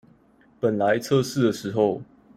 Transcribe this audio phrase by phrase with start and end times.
[0.59, 2.01] 本來測試的時候